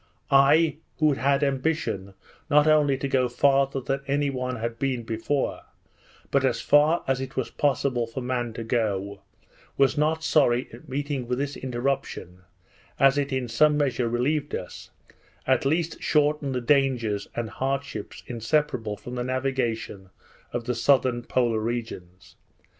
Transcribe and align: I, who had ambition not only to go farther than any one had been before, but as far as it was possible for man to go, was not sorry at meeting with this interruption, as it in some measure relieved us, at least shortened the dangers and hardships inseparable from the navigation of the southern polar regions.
I, 0.31 0.77
who 0.97 1.13
had 1.13 1.43
ambition 1.43 2.15
not 2.49 2.65
only 2.65 2.97
to 2.97 3.07
go 3.07 3.29
farther 3.29 3.79
than 3.79 4.01
any 4.07 4.31
one 4.31 4.55
had 4.55 4.79
been 4.79 5.03
before, 5.03 5.59
but 6.31 6.43
as 6.43 6.59
far 6.59 7.03
as 7.07 7.21
it 7.21 7.35
was 7.35 7.51
possible 7.51 8.07
for 8.07 8.19
man 8.19 8.53
to 8.53 8.63
go, 8.63 9.21
was 9.77 9.99
not 9.99 10.23
sorry 10.23 10.67
at 10.73 10.89
meeting 10.89 11.27
with 11.27 11.37
this 11.37 11.55
interruption, 11.55 12.41
as 12.99 13.15
it 13.15 13.31
in 13.31 13.47
some 13.47 13.77
measure 13.77 14.09
relieved 14.09 14.55
us, 14.55 14.89
at 15.45 15.65
least 15.65 16.01
shortened 16.01 16.55
the 16.55 16.61
dangers 16.61 17.27
and 17.35 17.51
hardships 17.51 18.23
inseparable 18.25 18.97
from 18.97 19.13
the 19.13 19.23
navigation 19.23 20.09
of 20.51 20.63
the 20.65 20.73
southern 20.73 21.21
polar 21.21 21.59
regions. 21.59 22.37